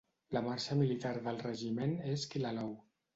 [0.35, 2.79] La marxa militar del regiment és Killaloe.